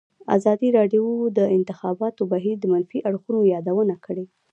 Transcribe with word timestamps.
ازادي 0.37 0.69
راډیو 0.77 1.05
د 1.31 1.31
د 1.37 1.39
انتخاباتو 1.57 2.21
بهیر 2.31 2.55
د 2.59 2.65
منفي 2.73 2.99
اړخونو 3.09 3.41
یادونه 3.53 3.95
کړې. 4.05 4.25